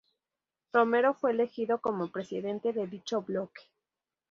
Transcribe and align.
Romero 0.73 1.13
fue 1.13 1.29
elegido 1.29 1.79
como 1.79 2.09
presidente 2.11 2.73
de 2.73 2.87
dicho 2.87 3.21
bloque. 3.21 3.61